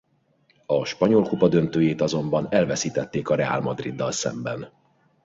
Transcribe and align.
A 0.65 0.85
spanyol 0.85 1.23
kupa 1.23 1.47
döntőjét 1.47 2.01
azonban 2.01 2.47
elveszítették 2.51 3.29
a 3.29 3.35
Real 3.35 3.61
Madriddal 3.61 4.11
szemben. 4.11 4.71